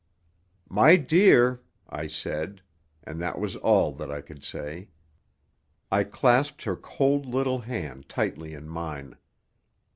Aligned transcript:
"My 0.67 0.95
dear!" 0.95 1.61
I 1.87 2.07
said; 2.07 2.63
and 3.03 3.21
that 3.21 3.37
was 3.39 3.55
all 3.57 3.91
that 3.91 4.09
I 4.09 4.21
could 4.21 4.43
say. 4.43 4.87
I 5.91 6.05
clasped 6.05 6.63
her 6.63 6.75
cold 6.75 7.27
little 7.27 7.59
hand 7.59 8.09
tightly 8.09 8.55
in 8.55 8.67
mine. 8.67 9.15